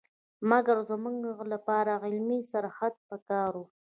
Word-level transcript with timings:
مګر 0.49 0.77
زموږ 0.89 1.21
لپاره 1.53 1.93
علمي 2.03 2.39
سرحد 2.51 2.93
په 3.07 3.15
کار 3.27 3.51
وو. 3.59 3.65